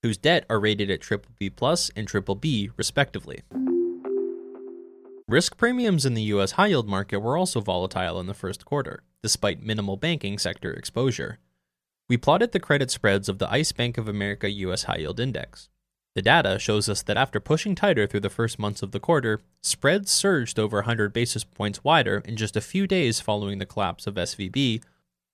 whose 0.04 0.18
debt 0.18 0.46
are 0.50 0.62
rated 0.62 0.90
at 0.90 1.02
BBB 1.02 1.54
plus 1.54 1.92
and 1.98 2.08
BBB 2.08 2.72
respectively. 2.78 3.42
Risk 5.29 5.57
premiums 5.57 6.05
in 6.05 6.13
the 6.13 6.22
US 6.34 6.51
high 6.51 6.67
yield 6.67 6.88
market 6.88 7.19
were 7.19 7.36
also 7.36 7.60
volatile 7.60 8.17
in 8.17 8.27
the 8.27 8.34
first 8.34 8.63
quarter, 8.63 9.03
despite 9.22 9.62
minimal 9.62 9.98
banking 9.98 10.38
sector 10.38 10.72
exposure. 10.72 11.38
We 12.07 12.15
plotted 12.15 12.53
the 12.53 12.62
credit 12.62 12.89
spreads 12.89 13.27
of 13.27 13.38
the 13.38 13.51
ICE 13.51 13.74
Bank 13.74 13.98
of 13.98 14.07
America 14.07 14.50
US 14.50 14.84
High 14.84 15.00
Yield 15.00 15.19
Index. 15.19 15.67
The 16.15 16.22
data 16.22 16.57
shows 16.60 16.88
us 16.88 17.01
that 17.03 17.17
after 17.17 17.41
pushing 17.41 17.75
tighter 17.75 18.07
through 18.07 18.22
the 18.22 18.29
first 18.29 18.57
months 18.57 18.81
of 18.81 18.93
the 18.93 19.01
quarter, 19.01 19.41
spreads 19.62 20.12
surged 20.12 20.57
over 20.57 20.77
100 20.77 21.12
basis 21.12 21.43
points 21.43 21.84
wider 21.84 22.24
in 22.24 22.38
just 22.38 22.55
a 22.55 22.62
few 22.62 22.88
days 22.88 23.19
following 23.19 23.57
the 23.57 23.65
collapse 23.65 24.07
of 24.07 24.15
SVB, 24.15 24.81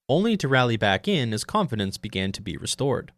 only 0.09 0.35
to 0.37 0.47
rally 0.47 0.75
back 0.75 1.07
in 1.07 1.31
as 1.33 1.43
confidence 1.43 1.99
began 1.99 2.31
to 2.31 2.41
be 2.41 2.57
restored. 2.57 3.11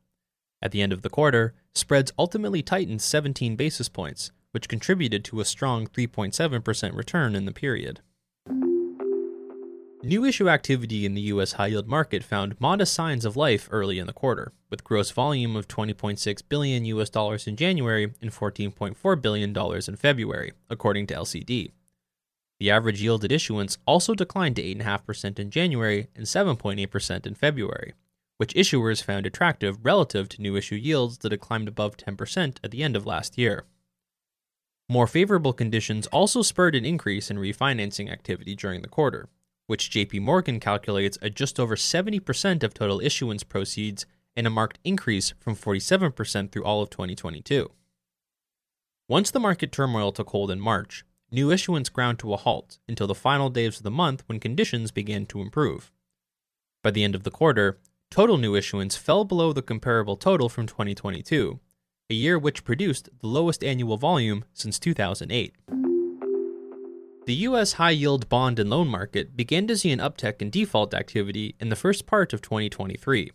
At 0.62 0.72
the 0.72 0.82
end 0.82 0.92
of 0.92 1.04
the 1.04 1.10
quarter, 1.10 1.54
spreads 1.74 2.12
ultimately 2.20 2.62
tightened 2.62 3.02
17 3.02 3.56
basis 3.56 3.88
points, 3.88 4.32
which 4.56 4.70
contributed 4.70 5.26
to 5.26 5.42
a 5.42 5.44
strong 5.44 5.86
3.7% 5.86 6.96
return 6.96 7.36
in 7.36 7.44
the 7.44 7.52
period. 7.52 8.00
New 10.02 10.24
issue 10.24 10.48
activity 10.48 11.06
in 11.06 11.14
the 11.14 11.24
US 11.34 11.52
high 11.52 11.68
yield 11.68 11.90
market 11.90 12.24
found 12.24 12.58
modest 12.62 12.94
signs 12.94 13.26
of 13.26 13.36
life 13.36 13.68
early 13.70 14.00
in 14.00 14.08
the 14.08 14.14
quarter, 14.14 14.54
with 14.70 14.86
gross 14.86 15.12
volume 15.12 15.58
of 15.58 15.68
20.6 15.68 16.42
billion 16.48 16.86
US 16.86 17.10
dollars 17.10 17.48
in 17.48 17.58
January 17.58 18.14
and 18.22 18.32
14.4 18.32 19.22
billion 19.22 19.52
dollars 19.52 19.90
in 19.90 19.98
February, 19.98 20.54
according 20.70 21.06
to 21.08 21.16
LCD. 21.16 21.74
The 22.62 22.72
average 22.72 23.02
yield 23.02 23.26
at 23.26 23.34
issuance 23.34 23.78
also 23.86 24.16
declined 24.16 24.56
to 24.56 24.64
8.5% 24.64 25.38
in 25.38 25.52
January 25.52 26.08
and 26.16 26.26
7.8% 26.26 27.28
in 27.28 27.36
February, 27.36 27.94
which 28.38 28.54
issuers 28.54 29.04
found 29.04 29.26
attractive 29.26 29.84
relative 29.84 30.30
to 30.30 30.42
new 30.42 30.56
issue 30.56 30.76
yields 30.76 31.18
that 31.18 31.34
had 31.34 31.42
climbed 31.42 31.68
above 31.68 31.98
10% 31.98 32.56
at 32.64 32.72
the 32.72 32.84
end 32.84 32.96
of 32.96 33.06
last 33.06 33.38
year. 33.38 33.66
More 34.88 35.08
favorable 35.08 35.54
conditions 35.54 36.06
also 36.08 36.42
spurred 36.44 36.76
an 36.76 36.86
increase 36.86 37.32
in 37.32 37.38
refinancing 37.38 38.12
activity 38.12 38.56
during 38.56 38.82
the 38.82 38.88
quarter, 38.88 39.30
which 39.66 39.90
JP 39.90 40.22
Morgan 40.22 40.60
calculates 40.60 41.18
at 41.22 41.36
just 41.36 41.60
over 41.60 41.76
70% 41.76 42.64
of 42.64 42.74
total 42.74 43.00
issuance 43.02 43.44
proceeds 43.44 44.06
and 44.36 44.46
a 44.46 44.52
marked 44.52 44.80
increase 44.84 45.34
from 45.40 45.56
47% 45.56 46.52
through 46.52 46.64
all 46.64 46.84
of 46.84 46.90
2022. 46.92 47.72
Once 49.08 49.32
the 49.32 49.40
market 49.40 49.72
turmoil 49.72 50.12
took 50.12 50.30
hold 50.30 50.52
in 50.52 50.60
March, 50.60 51.04
new 51.32 51.52
issuance 51.52 51.90
ground 51.90 52.20
to 52.20 52.34
a 52.34 52.38
halt 52.38 52.78
until 52.88 53.08
the 53.08 53.16
final 53.16 53.50
days 53.50 53.78
of 53.78 53.84
the 53.84 53.92
month 53.92 54.24
when 54.28 54.40
conditions 54.40 54.92
began 54.92 55.26
to 55.26 55.42
improve. 55.42 55.92
By 56.84 56.92
the 56.92 57.04
end 57.04 57.16
of 57.16 57.24
the 57.24 57.32
quarter, 57.32 57.80
total 58.12 58.38
new 58.38 58.56
issuance 58.56 58.96
fell 58.96 59.24
below 59.26 59.52
the 59.52 59.64
comparable 59.64 60.16
total 60.16 60.48
from 60.48 60.68
2022, 60.68 61.60
a 62.10 62.14
year 62.14 62.38
which 62.38 62.64
produced 62.64 63.10
the 63.20 63.28
lowest 63.28 63.64
annual 63.64 63.98
volume 63.98 64.46
since 64.54 64.78
2008. 64.78 65.56
The 67.26 67.34
U.S. 67.34 67.74
high 67.74 67.92
yield 67.92 68.30
bond 68.30 68.60
and 68.60 68.70
loan 68.70 68.88
market 68.88 69.36
began 69.36 69.66
to 69.66 69.76
see 69.76 69.92
an 69.92 70.00
uptick 70.00 70.42
in 70.42 70.52
default 70.52 70.94
activity 70.94 71.56
in 71.60 71.70
the 71.70 71.76
first 71.76 72.06
part 72.06 72.34
of 72.34 72.42
2023. 72.42 73.32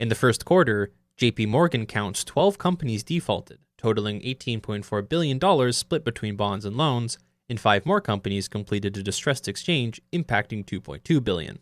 In 0.00 0.08
the 0.08 0.14
first 0.14 0.46
quarter, 0.46 0.92
JP 1.18 1.48
Morgan 1.48 1.84
counts 1.84 2.24
12 2.24 2.56
companies 2.56 3.04
defaulted, 3.04 3.58
totaling 3.76 4.22
$18.4 4.22 5.06
billion 5.06 5.72
split 5.72 6.04
between 6.04 6.36
bonds 6.36 6.64
and 6.64 6.78
loans, 6.78 7.18
and 7.50 7.60
five 7.60 7.84
more 7.84 8.00
companies 8.00 8.48
completed 8.48 8.96
a 8.96 9.02
distressed 9.02 9.46
exchange 9.46 10.00
impacting 10.10 10.64
2.2 10.64 11.22
billion. 11.22 11.58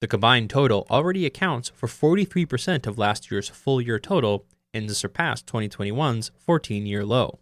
The 0.00 0.08
combined 0.08 0.50
total 0.50 0.86
already 0.90 1.24
accounts 1.24 1.68
for 1.68 1.86
43% 1.86 2.88
of 2.88 2.98
last 2.98 3.30
year's 3.30 3.48
full 3.48 3.80
year 3.80 4.00
total 4.00 4.44
and 4.76 4.94
surpassed 4.94 5.46
2021's 5.46 6.30
14 6.38 6.86
year 6.86 7.04
low. 7.04 7.38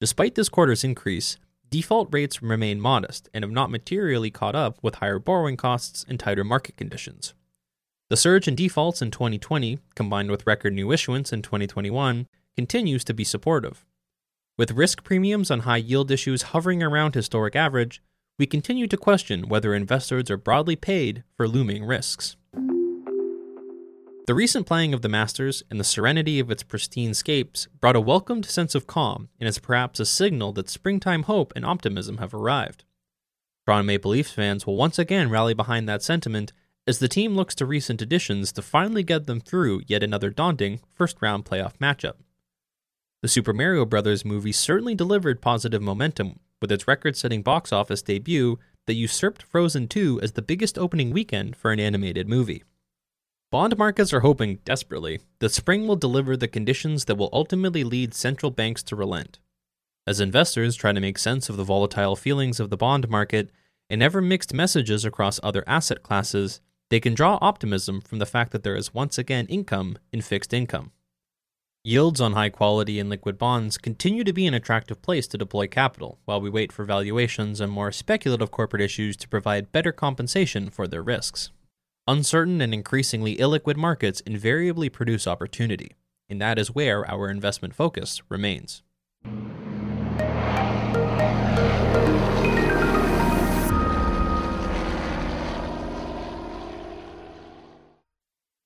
Despite 0.00 0.34
this 0.34 0.48
quarter's 0.48 0.84
increase, 0.84 1.36
default 1.68 2.08
rates 2.12 2.42
remain 2.42 2.80
modest 2.80 3.28
and 3.34 3.44
have 3.44 3.52
not 3.52 3.70
materially 3.70 4.30
caught 4.30 4.54
up 4.54 4.78
with 4.82 4.96
higher 4.96 5.18
borrowing 5.18 5.56
costs 5.56 6.04
and 6.08 6.18
tighter 6.18 6.44
market 6.44 6.76
conditions. 6.76 7.34
The 8.08 8.16
surge 8.16 8.48
in 8.48 8.54
defaults 8.54 9.02
in 9.02 9.10
2020, 9.10 9.78
combined 9.94 10.30
with 10.30 10.46
record 10.46 10.72
new 10.72 10.90
issuance 10.90 11.32
in 11.32 11.42
2021, 11.42 12.26
continues 12.56 13.04
to 13.04 13.14
be 13.14 13.24
supportive. 13.24 13.84
With 14.58 14.72
risk 14.72 15.04
premiums 15.04 15.50
on 15.50 15.60
high 15.60 15.76
yield 15.76 16.10
issues 16.10 16.42
hovering 16.42 16.82
around 16.82 17.14
historic 17.14 17.54
average, 17.54 18.02
we 18.38 18.46
continue 18.46 18.86
to 18.88 18.96
question 18.96 19.48
whether 19.48 19.74
investors 19.74 20.30
are 20.30 20.36
broadly 20.36 20.76
paid 20.76 21.24
for 21.36 21.46
looming 21.46 21.84
risks. 21.84 22.36
The 24.26 24.34
recent 24.34 24.66
playing 24.66 24.94
of 24.94 25.02
the 25.02 25.08
Masters 25.08 25.62
and 25.70 25.80
the 25.80 25.84
serenity 25.84 26.38
of 26.38 26.50
its 26.50 26.62
pristine 26.62 27.14
scapes 27.14 27.66
brought 27.80 27.96
a 27.96 28.00
welcomed 28.00 28.44
sense 28.46 28.74
of 28.74 28.86
calm 28.86 29.28
and 29.40 29.48
is 29.48 29.58
perhaps 29.58 29.98
a 29.98 30.06
signal 30.06 30.52
that 30.52 30.68
springtime 30.68 31.24
hope 31.24 31.52
and 31.56 31.64
optimism 31.64 32.18
have 32.18 32.34
arrived. 32.34 32.84
Toronto 33.66 33.84
Maple 33.84 34.12
Leafs 34.12 34.30
fans 34.30 34.66
will 34.66 34.76
once 34.76 34.98
again 34.98 35.30
rally 35.30 35.54
behind 35.54 35.88
that 35.88 36.02
sentiment 36.02 36.52
as 36.86 36.98
the 36.98 37.08
team 37.08 37.34
looks 37.34 37.54
to 37.56 37.66
recent 37.66 38.02
additions 38.02 38.52
to 38.52 38.62
finally 38.62 39.02
get 39.02 39.26
them 39.26 39.40
through 39.40 39.82
yet 39.86 40.02
another 40.02 40.30
daunting 40.30 40.80
first 40.94 41.16
round 41.20 41.44
playoff 41.44 41.76
matchup. 41.78 42.14
The 43.22 43.28
Super 43.28 43.52
Mario 43.52 43.84
Bros. 43.84 44.24
movie 44.24 44.52
certainly 44.52 44.94
delivered 44.94 45.42
positive 45.42 45.82
momentum 45.82 46.40
with 46.60 46.70
its 46.70 46.86
record 46.86 47.16
setting 47.16 47.42
box 47.42 47.72
office 47.72 48.02
debut 48.02 48.58
that 48.86 48.94
usurped 48.94 49.42
Frozen 49.42 49.88
2 49.88 50.20
as 50.22 50.32
the 50.32 50.42
biggest 50.42 50.78
opening 50.78 51.10
weekend 51.10 51.56
for 51.56 51.72
an 51.72 51.80
animated 51.80 52.28
movie. 52.28 52.64
Bond 53.50 53.76
markets 53.76 54.12
are 54.12 54.20
hoping 54.20 54.60
desperately 54.64 55.18
that 55.40 55.50
spring 55.50 55.88
will 55.88 55.96
deliver 55.96 56.36
the 56.36 56.46
conditions 56.46 57.06
that 57.06 57.16
will 57.16 57.30
ultimately 57.32 57.82
lead 57.82 58.14
central 58.14 58.52
banks 58.52 58.80
to 58.84 58.94
relent. 58.94 59.40
As 60.06 60.20
investors 60.20 60.76
try 60.76 60.92
to 60.92 61.00
make 61.00 61.18
sense 61.18 61.48
of 61.48 61.56
the 61.56 61.64
volatile 61.64 62.14
feelings 62.14 62.60
of 62.60 62.70
the 62.70 62.76
bond 62.76 63.08
market 63.08 63.50
and 63.88 64.04
ever 64.04 64.22
mixed 64.22 64.54
messages 64.54 65.04
across 65.04 65.40
other 65.42 65.64
asset 65.66 66.04
classes, 66.04 66.60
they 66.90 67.00
can 67.00 67.12
draw 67.12 67.38
optimism 67.40 68.00
from 68.00 68.20
the 68.20 68.26
fact 68.26 68.52
that 68.52 68.62
there 68.62 68.76
is 68.76 68.94
once 68.94 69.18
again 69.18 69.46
income 69.46 69.98
in 70.12 70.20
fixed 70.20 70.54
income. 70.54 70.92
Yields 71.82 72.20
on 72.20 72.34
high 72.34 72.50
quality 72.50 73.00
and 73.00 73.10
liquid 73.10 73.36
bonds 73.36 73.78
continue 73.78 74.22
to 74.22 74.32
be 74.32 74.46
an 74.46 74.54
attractive 74.54 75.02
place 75.02 75.26
to 75.26 75.38
deploy 75.38 75.66
capital 75.66 76.20
while 76.24 76.40
we 76.40 76.50
wait 76.50 76.70
for 76.70 76.84
valuations 76.84 77.60
and 77.60 77.72
more 77.72 77.90
speculative 77.90 78.52
corporate 78.52 78.82
issues 78.82 79.16
to 79.16 79.28
provide 79.28 79.72
better 79.72 79.90
compensation 79.90 80.70
for 80.70 80.86
their 80.86 81.02
risks. 81.02 81.50
Uncertain 82.10 82.60
and 82.60 82.74
increasingly 82.74 83.36
illiquid 83.36 83.76
markets 83.76 84.18
invariably 84.22 84.88
produce 84.88 85.28
opportunity, 85.28 85.94
and 86.28 86.40
that 86.40 86.58
is 86.58 86.74
where 86.74 87.08
our 87.08 87.30
investment 87.30 87.72
focus 87.72 88.20
remains. 88.28 88.82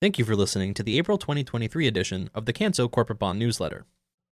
Thank 0.01 0.17
you 0.17 0.25
for 0.25 0.35
listening 0.35 0.73
to 0.73 0.81
the 0.81 0.97
April 0.97 1.19
2023 1.19 1.85
edition 1.85 2.31
of 2.33 2.47
the 2.47 2.53
Canso 2.53 2.89
Corporate 2.89 3.19
Bond 3.19 3.37
Newsletter. 3.37 3.85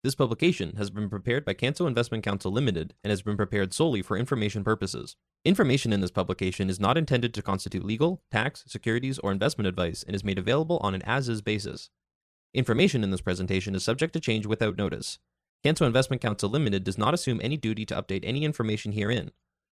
This 0.04 0.14
publication 0.14 0.76
has 0.76 0.90
been 0.90 1.10
prepared 1.10 1.44
by 1.44 1.54
Canso 1.54 1.88
Investment 1.88 2.22
Counsel 2.22 2.52
Limited 2.52 2.94
and 3.02 3.10
has 3.10 3.20
been 3.20 3.36
prepared 3.36 3.74
solely 3.74 4.00
for 4.00 4.16
information 4.16 4.62
purposes. 4.62 5.16
Information 5.44 5.92
in 5.92 6.00
this 6.00 6.12
publication 6.12 6.70
is 6.70 6.78
not 6.78 6.96
intended 6.96 7.34
to 7.34 7.42
constitute 7.42 7.84
legal, 7.84 8.22
tax, 8.30 8.62
securities, 8.68 9.18
or 9.18 9.32
investment 9.32 9.66
advice 9.66 10.04
and 10.04 10.14
is 10.14 10.22
made 10.22 10.38
available 10.38 10.78
on 10.84 10.94
an 10.94 11.02
as 11.02 11.28
is 11.28 11.42
basis. 11.42 11.90
Information 12.54 13.02
in 13.02 13.10
this 13.10 13.20
presentation 13.20 13.74
is 13.74 13.82
subject 13.82 14.12
to 14.12 14.20
change 14.20 14.46
without 14.46 14.78
notice. 14.78 15.18
Canso 15.64 15.84
Investment 15.84 16.22
Counsel 16.22 16.48
Limited 16.48 16.84
does 16.84 16.96
not 16.96 17.12
assume 17.12 17.40
any 17.42 17.56
duty 17.56 17.84
to 17.86 18.00
update 18.00 18.22
any 18.22 18.44
information 18.44 18.92
herein. 18.92 19.32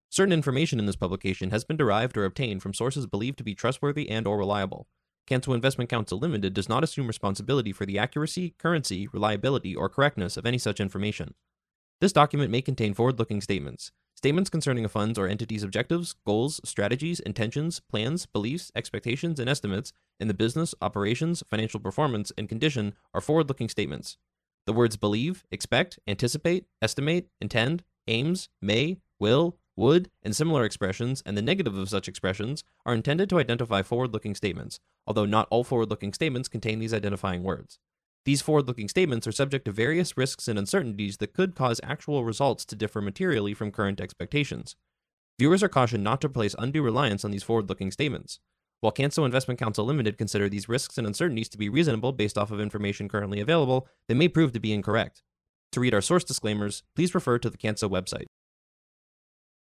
Certain 0.10 0.34
information 0.34 0.80
in 0.80 0.88
this 0.88 0.96
publication 0.96 1.52
has 1.52 1.64
been 1.64 1.78
derived 1.78 2.18
or 2.18 2.26
obtained 2.26 2.64
from 2.64 2.74
sources 2.74 3.06
believed 3.06 3.38
to 3.38 3.44
be 3.44 3.54
trustworthy 3.54 4.10
and 4.10 4.26
or 4.26 4.40
reliable. 4.40 4.88
Canso 5.28 5.56
Investment 5.56 5.90
Counsel 5.90 6.20
Limited 6.20 6.54
does 6.54 6.70
not 6.70 6.84
assume 6.84 7.08
responsibility 7.08 7.72
for 7.72 7.86
the 7.86 7.98
accuracy, 7.98 8.54
currency, 8.60 9.08
reliability, 9.08 9.76
or 9.76 9.90
correctness 9.90 10.38
of 10.38 10.46
any 10.46 10.60
such 10.60 10.80
information. 10.80 11.34
This 12.00 12.14
document 12.14 12.52
may 12.52 12.62
contain 12.62 12.94
forward 12.94 13.18
looking 13.18 13.42
statements. 13.42 13.92
Statements 14.16 14.50
concerning 14.50 14.86
a 14.86 14.90
fund's 14.90 15.18
or 15.18 15.28
entity's 15.28 15.64
objectives, 15.64 16.16
goals, 16.26 16.62
strategies, 16.64 17.20
intentions, 17.20 17.82
plans, 17.90 18.28
beliefs, 18.28 18.72
expectations, 18.76 19.40
and 19.40 19.50
estimates 19.50 19.94
in 20.20 20.28
the 20.28 20.34
business, 20.34 20.76
operations, 20.82 21.44
financial 21.50 21.80
performance, 21.80 22.32
and 22.38 22.48
condition 22.48 22.94
are 23.14 23.22
forward 23.22 23.48
looking 23.48 23.68
statements. 23.68 24.18
The 24.68 24.74
words 24.74 24.96
believe, 24.96 25.44
expect, 25.52 26.00
anticipate, 26.08 26.66
estimate, 26.82 27.30
intend, 27.42 27.84
aims, 28.08 28.50
may, 28.62 28.98
will, 29.20 29.58
would, 29.76 30.10
and 30.24 30.36
similar 30.36 30.64
expressions, 30.64 31.22
and 31.26 31.36
the 31.36 31.42
negative 31.42 31.78
of 31.78 31.90
such 31.90 32.08
expressions, 32.08 32.64
are 32.86 32.94
intended 32.94 33.30
to 33.30 33.40
identify 33.40 33.82
forward 33.82 34.14
looking 34.14 34.36
statements, 34.36 34.80
although 35.08 35.26
not 35.26 35.48
all 35.50 35.64
forward 35.64 35.90
looking 35.90 36.14
statements 36.14 36.50
contain 36.50 36.80
these 36.80 36.94
identifying 36.94 37.44
words. 37.44 37.80
These 38.26 38.42
forward 38.42 38.68
looking 38.68 38.90
statements 38.90 39.28
are 39.28 39.32
subject 39.32 39.66
to 39.66 39.72
various 39.72 40.18
risks 40.18 40.48
and 40.48 40.58
uncertainties 40.58 41.18
that 41.18 41.34
could 41.34 41.56
cause 41.56 41.80
actual 41.84 42.24
results 42.24 42.66
to 42.66 42.76
differ 42.76 43.00
materially 43.00 43.54
from 43.54 43.72
current 43.72 44.02
expectations. 44.02 44.76
Viewers 45.38 45.62
are 45.62 45.70
cautioned 45.70 46.04
not 46.04 46.22
to 46.22 46.30
place 46.30 46.56
undue 46.58 46.82
reliance 46.82 47.24
on 47.24 47.32
these 47.32 47.44
forward 47.44 47.70
looking 47.70 47.92
statements. 47.92 48.40
While 48.82 48.94
Canso 48.94 49.26
Investment 49.26 49.60
Counsel 49.60 49.86
Limited 49.86 50.18
consider 50.18 50.50
these 50.50 50.70
risks 50.70 50.98
and 50.98 51.06
uncertainties 51.06 51.50
to 51.50 51.58
be 51.58 51.70
reasonable 51.70 52.14
based 52.14 52.38
off 52.38 52.52
of 52.52 52.60
information 52.60 53.10
currently 53.10 53.40
available, 53.40 53.88
they 54.08 54.16
may 54.16 54.28
prove 54.28 54.54
to 54.54 54.60
be 54.60 54.74
incorrect. 54.74 55.22
To 55.74 55.80
read 55.80 55.94
our 55.94 56.02
source 56.02 56.24
disclaimers, 56.24 56.84
please 56.96 57.14
refer 57.14 57.38
to 57.40 57.50
the 57.50 57.58
Canso 57.58 57.90
website. 57.90 58.26